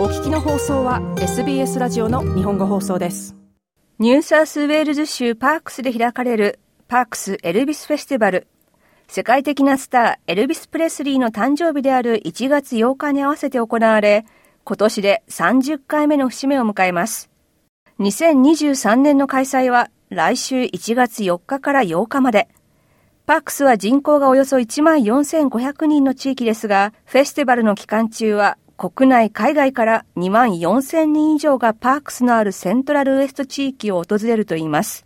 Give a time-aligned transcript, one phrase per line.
[0.00, 3.36] お聞きの放送は SBS ラジオの日本語放送です。
[3.98, 8.46] ニューサウスウェールズ州パークスで開かれるパークスエルビスフェスティバル
[9.08, 14.24] 世界的なスターエルビス・プレスリーの誕生日である1月8日に合わせて行われ
[14.64, 17.28] 今年で30回目の節目を迎えます。
[17.98, 22.48] 2023年の開催は来週1月4日から8日まで。
[23.26, 35.04] パークスは人口がおよそ1万4500人の地域ですが、フェスティバルの期間中は国内、海外から2万4000人以上がパークスのあるセントラルウエスト地域を訪れるといいます。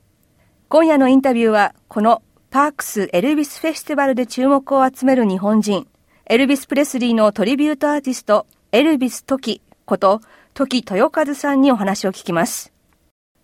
[0.68, 5.88] 今夜のインタビューは、このパークスエルビスフェスティバルで注目を集める日本人、
[6.26, 10.20] エルビス・プレスリーのトリビュートアーティスト、エルビス・トキこと、
[10.54, 12.72] トキ豊和さんにお話を聞きます。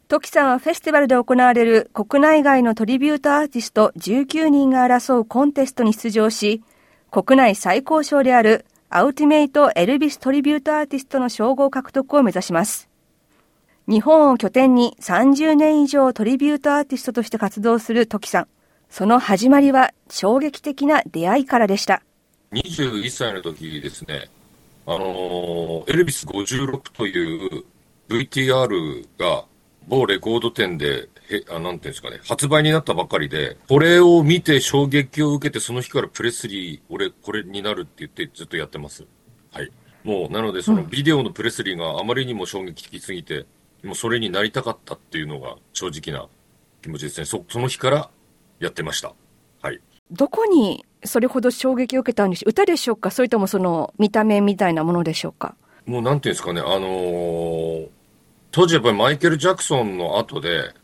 [0.06, 6.62] トキさんはフェスティバルで行われる国内外のトリビュートアーティスト19人が争うコンテストに出場し、
[7.11, 12.88] 国内最高賞であるアルティメイト・エルビス・トリビュートアーティストの称号獲得を目指します。
[13.86, 18.48] 日本を拠点に30年以上トリビュートアーティストとして活動するトキさん。
[18.88, 22.02] その始まりは衝撃的な出会いからでした。
[22.50, 24.28] 21歳の時ですね、
[24.86, 27.64] あのエルビス56という
[28.08, 29.44] VTR が
[29.86, 39.06] 某レコード店で、へあなんていうんですかね、発売になったばっかりで、これを見て衝撃を受けて、その日からプレスリー、俺、これになるって言ってずっとやってます。
[39.53, 39.70] はい。
[40.03, 43.47] もう、なので、そのビデオのプレスリーがあまりにも衝撃的すぎて、
[43.84, 46.28] もうそれになりたかったっていうのが正直な
[46.83, 47.25] 気持ちですね。
[47.25, 48.11] そ、その日から
[48.59, 49.15] やってました。
[49.62, 49.81] はい。
[50.11, 52.50] どこにそれほど衝撃を受けたんでしょう？
[52.50, 53.11] 歌でしょうか？
[53.11, 55.55] それともその見た目みたいなものでしょうか？
[55.87, 57.89] もうなんていうんですかね、あのー、
[58.50, 60.75] 当時やっぱりマイケル・ジャクソンの後で、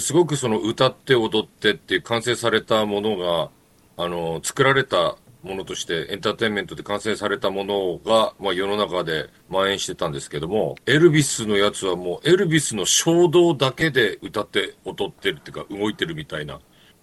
[0.00, 3.50] すごくその歌って踊ってっていう完成されたものが、
[3.96, 16.60] あの、作られたものとしてエンターテインメントで完成されたものが、まあ世の中で蔓延してたんですけども、エルビスのやつはもうエルビスの衝動だけで歌って踊ってるっていうか動いてるみたいな、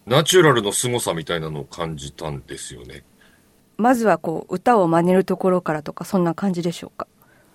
[0.07, 3.03] ナチュラルの凄さみたいなのを感じたんですよね。
[3.77, 7.07] まずはこう歌を真似るところからとかそんな感じでしょうか？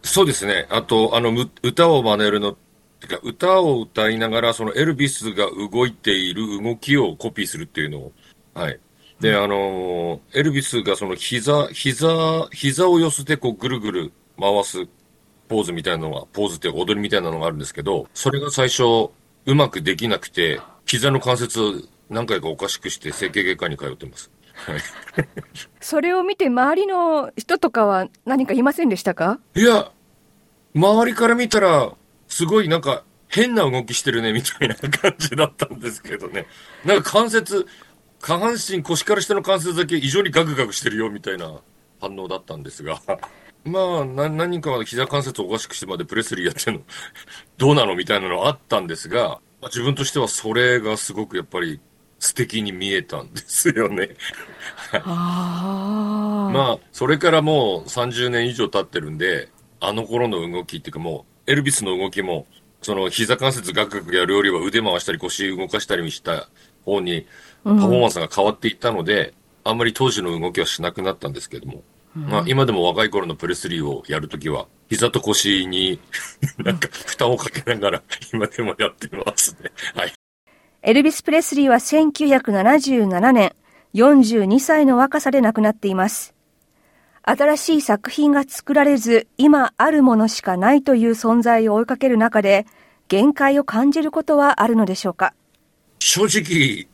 [0.03, 0.67] そうですね。
[0.71, 1.33] あと、あの、
[1.63, 2.57] 歌を真似るの、
[3.07, 8.13] てか、歌を歌いながら、そのエルビスが動いている動きをコピーするっていうのを、
[8.55, 8.79] はい。
[9.21, 14.87] で、あのエルビスがその膝、膝、膝を寄せてこうぐるぐる回す
[15.49, 18.83] ポーズみたいなのが、ポーズって踊りみたいなのがあるんですけど、それが最初
[19.47, 24.31] うまくできなくて、膝の関節何回かおかしくして整形外科に通ってます。
[24.55, 24.81] はい。
[25.81, 29.39] それを見て周りの人とかは何かいませんでしたか？
[29.55, 29.91] いや、
[30.75, 31.93] 周りから見たら、
[32.37, 36.47] すごいなんか変な動きしてるね、みたいな感じだったんですけどね。
[36.85, 37.67] なんか関節、
[38.21, 41.63] 下半身、腰から下の関節だけ異常にガクガクしてるよ、みたいな
[41.99, 43.01] 反応だったんですが。
[43.65, 46.85] まあ、何人かは膝関節をおかしくしてまでプレスリーやってるの、
[47.57, 51.81] どうなのみたいなのあったんですが、自分としてはそれがすごくやっぱり
[52.19, 54.11] 素敵に見えたんですよね。
[54.93, 59.49] あ まあ、それからもう30年以上経ってるんで、
[59.81, 62.47] あの頃の動きっていうかもう、エルビスの動きも、
[62.83, 66.49] その膝関節ガクガクやるよりは腕回したり腰動かしたりした
[66.85, 67.27] 方に
[67.65, 69.35] パフォーマンスが変わっていったので、
[69.65, 71.83] うん、あんまり当時の動きはしなくなったんですけども、
[72.17, 75.99] うん、まあ今でも若い頃のプレスリーをやるときは、膝と腰に
[76.59, 78.03] なんか負担をかけながら
[78.33, 79.73] 今でもやってますね。
[79.95, 80.13] はい。
[80.83, 83.53] エルビス・プレスリーは1977年、
[83.95, 86.36] 42歳の若さで亡くなっています。
[87.29, 92.67] 新しい作品が作られず、今あるものしかないという存在を追いかける中で、
[93.09, 95.35] 限界を感じることはあるのでしょうか？
[95.99, 96.87] 正直、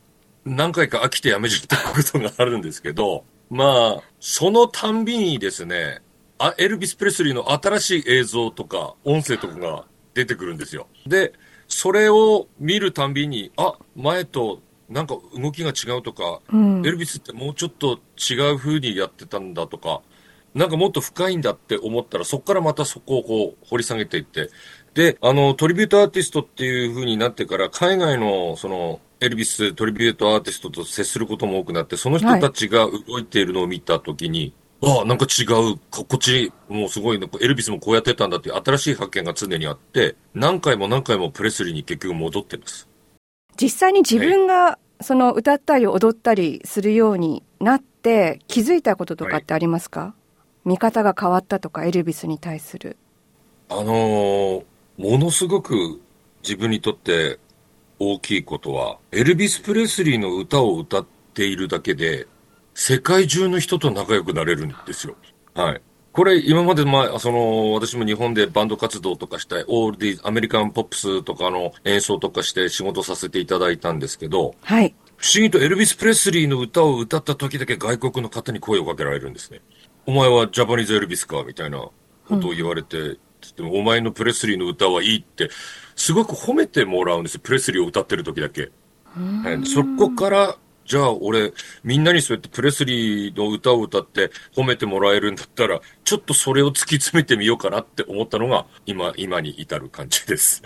[0.47, 6.01] 何回か飽きてやめちゃったことがあるんですけど、まあ、そのたんびにですね、
[6.39, 10.87] あエルビス・プレスリーの新しい映像とか音声とかが出てくるんですよ。
[11.07, 11.35] で、
[11.69, 20.01] それを見るたんびに、あ、前となんか動きが違うとか、うん、エルビスってもうちょっと違う風にやってたんだとか、
[20.55, 24.51] なんかもっと深いんだって思ったら、そこからまたそこをこう掘り下げていって、
[24.95, 34.53] で、あの、トリビュートアーティストっていう風になってから、海外の、その、エルビストリビュートアーティストと接することも多くなって、その人たちが動いているのを見たときに、
[34.83, 42.89] はい、ああ、なんか違う、こっち、もうすごい、エルビスもこうやってたんだっていう新しい発見が常にあって、何回も何回もプレスリーに結局戻ってます。
[43.59, 50.22] 実際に自分が、その歌ったり踊ったりするようになって気づいたこととかってありますか、はい
[50.65, 52.97] 見方が変わったとか、エルビスに対する。
[53.69, 54.65] あのー、
[54.99, 56.01] ものすごく
[56.43, 57.39] 自分にとって
[57.99, 62.27] 大きいことは、エルビス・プレスリーの歌を歌っているだけで、
[62.75, 65.17] 世界中の人と仲良くなれるんですよ。
[65.55, 65.81] はい。
[66.13, 74.95] これ今まで、まあ、その、私も日本でバンド活動とかして、オールディアメリカンポップスとかの演奏とかして仕事させていただいたんですけど、はい。
[75.17, 79.61] 不思議とエルビス・プレスリーの歌を歌った時だけ外国の方に声をかけられるんですね。
[80.07, 82.99] お前はジャパニーズ・エルビスかみたいなことを言われて、
[83.59, 85.51] うん、お前のプレスリーの歌はいいって、
[85.95, 87.41] すごく褒めてもらうんですよ。
[87.43, 88.71] プレスリーを歌ってる時だけ。
[89.65, 91.53] そこから、じゃあ俺、
[91.85, 100.63] みんなにそうやってプレスリーの歌を歌って褒めてもらえるんだったら、ちょっとそれを突き詰めてみようかなって思ったのが、今、今に至る感じです。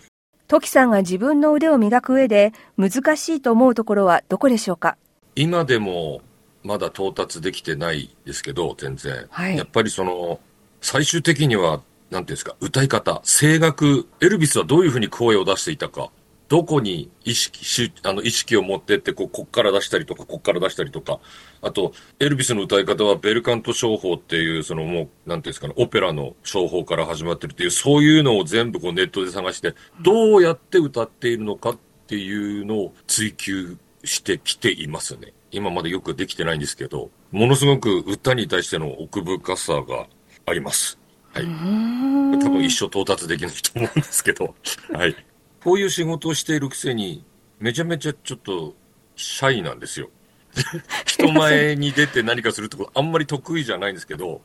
[0.49, 4.97] トキさんが自分の腕を磨く上で難しいと思うところはどこでしょうか？
[5.35, 6.23] 今でも
[6.67, 9.27] まだ到達できてないですけど、全然。
[9.31, 10.41] はい、やっぱりその、
[10.81, 16.11] 最終的には、なんていうんですか、歌い方、声楽、エルビスはどういうふうに声を出していたか、
[16.49, 21.19] どこに意識し、あの、意識を持ってって、こう、こっから出したりとか、こっから出したりとか、
[21.61, 35.33] あと、エルビスの歌い方はベルカント商法っていう、そのもう、なんていうんですかね、オペラの商法から始まってるっていう、そういうのを全部こうネットで探して、どうやって歌っているのかっていうのを追求してきていますね。
[35.51, 40.07] 今までよくできてないんですけど、ものすごく歌に対しての奥深さが
[40.45, 40.99] あります。
[41.33, 41.45] はい。
[41.45, 44.55] 多分一生到達できないと思うんですけど、
[44.93, 45.17] はい。
[45.63, 47.25] こういう仕事をしているくせに、
[47.59, 48.75] めちゃめちゃちょっと、
[49.17, 50.11] シャイなんですよ。
[51.07, 54.43] 人前に出て何かするってことあんまり得意じゃないんですけど、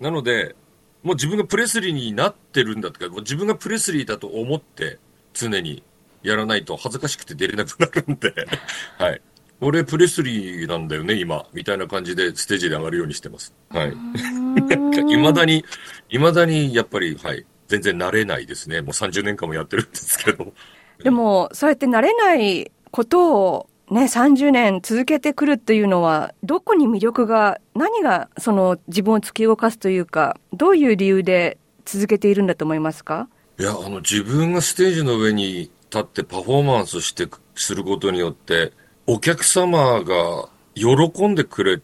[0.00, 0.56] なので、
[1.02, 4.98] もう自分がプレスリーになってるんだとか、自分がプレスリーだと思って
[5.34, 5.82] 常に
[6.22, 8.34] やらないと恥ずかしくて出れなくなるんで、
[8.98, 9.20] はい。
[9.64, 11.46] 俺プレスリーなんだよね、今。
[11.52, 13.54] みたいな感じでステージで上がるようにしてます。
[13.70, 13.92] はい。
[15.12, 15.64] いまだに、
[16.10, 17.44] いまだにやっぱり、はい。
[17.66, 18.82] 全然慣れないですね。
[18.82, 20.52] もう30年間もやってるんですけど。
[21.02, 33.28] でも、そうやって慣れないことをね、30年続けてくるっていうのは、どこに魅力が、何がその自分を突き動かすというか、どういう理由で続けているんだと思いますか？
[33.58, 38.72] いや、あの、自分がステージの上に立ってパフォーマンスして、することによって、
[39.06, 41.80] お客様が喜んでくれ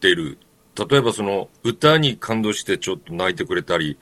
[0.00, 0.38] てる。
[0.74, 3.98] 例えばその歌に感動してちょっと泣いてくれたり、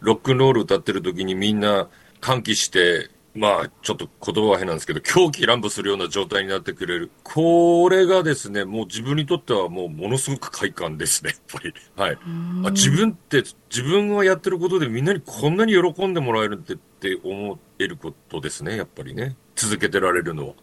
[0.00, 1.88] ロックンロール歌ってる時にみんな
[2.20, 7.10] 歓喜して、まあ、ちょっと言葉は変なんですけど、狂気乱舞するような状態になってくれる。
[7.24, 11.74] これがですね、もう自分にとってはもうものすごく快感ですね、やっぱり。
[11.96, 12.18] はい。
[12.64, 19.36] あ自分って、自分がやってることでみんなにこんなに喜んでもらえるってって思えることですね、やっぱりね。
[19.56, 20.54] 続けてられるのは。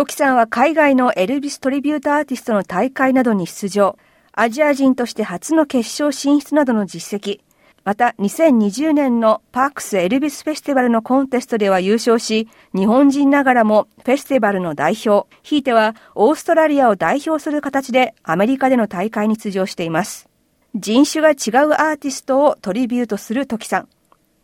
[0.00, 3.98] トキさんは海外のエルビストリビュートアーティストの大会などに出場。
[4.32, 7.40] アジア人として初の決勝進出などの実績。
[7.84, 20.30] また2020年のパークスエルビスフェスティバルのコンテストでは優勝し、日本人ながらもフェスティバルの代表、ひいてはオーストラリアを代表する形でアメリカでの大会に出場しています。
[20.74, 23.88] 人種が違うアーティストをトリビュートするトキさん。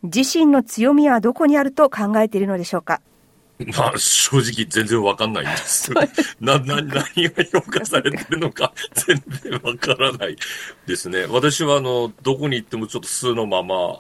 [0.03, 3.01] 自身の強みはどこにあると考えているのでしょうか？
[3.59, 5.91] まあ、正直全然わかんないんです。
[6.41, 7.03] な、な、何が
[7.51, 10.37] 評価されてるのか全然わからない
[10.87, 11.27] ですね。
[11.27, 13.99] 私はあの、どこに行ってもちょっと数のまま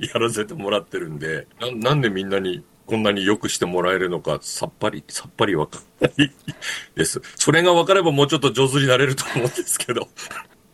[0.00, 6.32] やらせてもらってるんで、ななんでみんなにこんなに良くしてもらえるのか、さっぱり、さっぱりわかんない
[6.94, 7.20] です。
[7.36, 10.08] それが分かればもうちょっと上手になれると思うんですけど。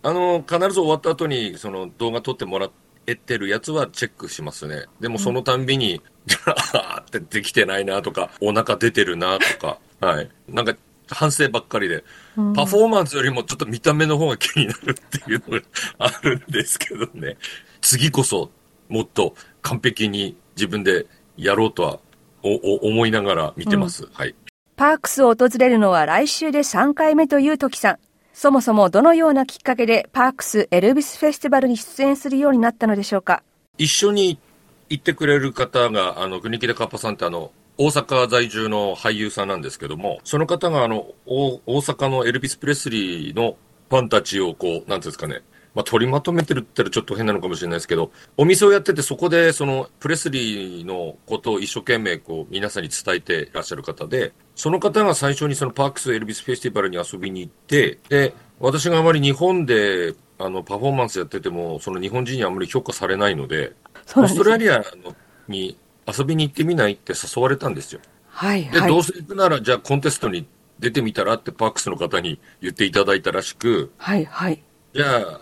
[0.02, 2.70] あの、必ず終わった後に、その動画撮ってもらっ
[3.16, 4.86] てるやつはチェックしますね。
[5.00, 6.02] でもそのたんびに、
[6.74, 10.30] あってできてないなとか、お腹出てるなとか、はい。
[10.48, 10.74] なんか、
[11.08, 12.04] 反省ばっかりで、
[12.54, 15.64] パフォーマンスよりもちょっと見た目の方が気になるっていうのが
[15.98, 17.36] あるんですけどね。
[17.80, 18.50] 次こそ、
[18.88, 21.98] もっと完璧に自分でやろうとは、
[22.42, 24.04] 思いながら見てます。
[24.04, 24.34] うん、はい。
[24.74, 27.98] パークスを訪れるのは来週で3回目という時さん。
[28.32, 33.42] そもそもどのようなきっかけでパークスエルビスフェスティバルに出演するようになったのでしょうか？
[33.76, 34.38] 一緒に言っ
[35.00, 43.56] てくれる方が、あの、国木でカッパさんってあの、大阪在住の俳優さんなんですけども、その方があの、大阪のエルビス・プレスリーの
[43.88, 45.42] ファンたちをこう、なんていうんですかね、
[45.74, 63.72] まあ、取りまとめてるって言ったらちょっと変なのかもしれないですけど、お店をやっててそこでそのプレスリーのことを一生懸命こう皆さんに伝えていらっしゃる方で、その方が最初にそのパークスエルビスフェスティバルに遊びに行って、で、私があまり日本であのパフォーマンスやってても、その日本人にあまり評価されないので、
[64.16, 64.82] オーストラリア
[65.48, 68.00] に遊びに行ってみないって誘われたんですよ。
[68.26, 68.80] はい、はい。
[68.82, 70.46] で、どうせ行くなら、じゃあコンテストに
[70.78, 74.62] 出てみたらってパークスの方に言っていただいたらしく、はい、はい。
[74.94, 75.40] じゃあ、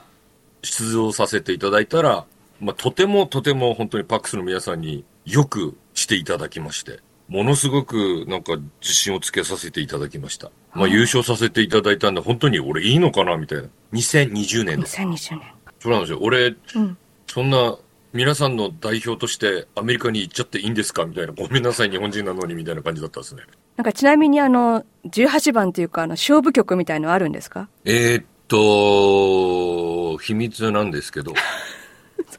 [0.63, 2.27] 出場させていただいたら、
[2.61, 10.51] まあ、とてもとても本当にパックスの皆さんによくしていただきまして、ものすごくなんか自信をつけさせていただきました。
[10.75, 13.69] まあ、優勝させていただいたんで、本当に俺いいのかなみたいな。
[13.93, 14.99] 2020年です。
[14.99, 15.43] 2020年。
[15.79, 16.19] そうなんですよ。
[16.21, 16.99] 俺、うん
[17.33, 17.79] そんな
[18.13, 23.43] 皆さんの代表としてアメリカに行っちゃっていいんですかみたいな、ごめんなさい、日本人なのにみたいな感じだったですね。
[23.77, 27.69] なんかちなみにあの、18番というか、あの、勝負曲みたいのあるんですか？
[27.85, 31.35] えー、っと、秘密なんですけど。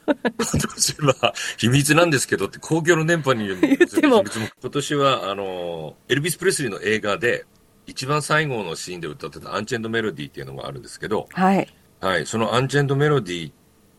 [0.06, 0.16] 今
[0.76, 4.24] 年は、秘密なんですけどって公共の電波に言っても
[4.62, 7.46] 今年は、あの、エルビス・プレスリーの映画で、
[7.88, 11.68] 一番最後のシーンで歌ってたアンチェンド・メロディーっていうのがあるんですけど、はい。
[12.02, 13.52] はい、そのアンチェンド・メロディー、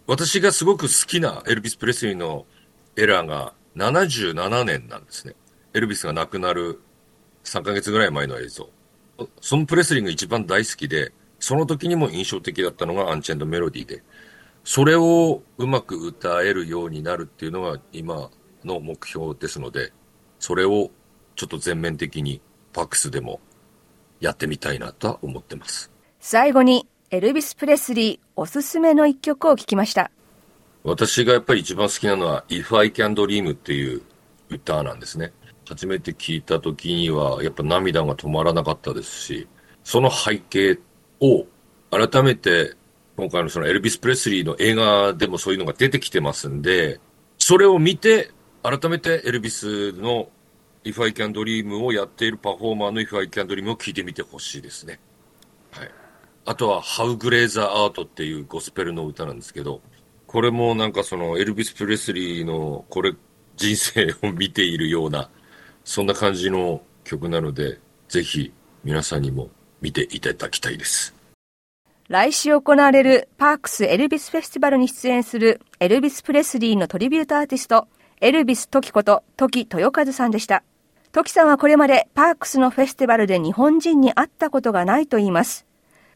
[0.06, 2.46] 私がすごく好きなエルビス・プレスリーの
[2.96, 5.34] エラーが77年なんですね。
[5.74, 6.80] エルビスが亡くなる
[7.44, 8.68] 3ヶ月ぐらい前の映像。
[9.40, 14.02] そのプレスリーが一番大好きで、その時にも印象的だったのがアンチェンド・メロディーで、
[14.64, 18.30] それをうまく歌えるようになるっていうのが今
[18.64, 19.92] の目標ですので、
[20.38, 20.90] それを
[21.36, 22.40] ちょっと全面的に
[22.72, 23.40] パックスでも
[24.20, 25.90] やってみたいなとは思ってます。
[26.20, 30.10] 最後に、エルビス・プレスリーおすすめの一曲を聞きました。
[30.82, 34.00] 私がやっぱり一番好きなのは If I Can Dream っていう
[34.48, 35.30] 歌なんですね。
[35.68, 39.46] 初めて聞いた時にはやっぱ涙が止まらなかったですし、
[39.84, 40.78] その背景
[41.20, 41.44] を
[41.90, 42.76] 改めて
[43.18, 46.98] 今回のそのエルビス・プレスリーの映画でもそういうのが出てきてますんで、
[47.36, 48.30] それを見て
[48.62, 50.30] 改めてエルビスの
[50.82, 54.98] If I Can Dream をやっているパフォーマーの If I Can Dream を聞いてみてほしいですね。
[55.72, 55.90] はい。
[56.44, 59.80] あとは How Glazer Art っていうゴスペルの歌なんですけど、
[60.26, 63.14] これもなんかそのエルビス・プレスリーのこれ
[63.56, 65.30] 人生を見ているような、
[65.84, 71.14] そんな感じの曲なので、ぜひ皆さんにも見ていただきたいです。
[72.08, 77.86] 来週行われるパークスエルビスフェスティバルに出演するエルビス・プレスリーのトリビュートアーティスト、
[78.20, 80.64] エルビス・トキことトキ豊和さんでした。
[81.12, 85.66] トキさんはこれまでパークスのフェスティバルで日本人に会ったことがないと言います。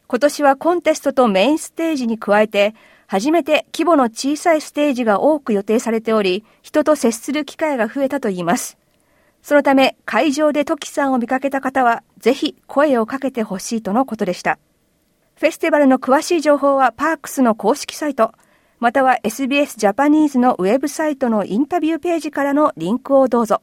[0.09, 2.75] 今年はコンテストとメインステージに加えて、
[3.09, 8.79] 初めて規模の小さいステージが多く予定されており、人と接する機会が増えたといいます。
[9.43, 14.59] そのため、会場でトキさんを見かけた方は、ぜひ声をかけてほしいとのことでした。
[15.35, 18.33] フェスティバルの詳しい情報はパークスの公式サイト、
[18.79, 23.63] または SBS ジャパニーズのウェブサイトのインタビューページからのリンクをどうぞ。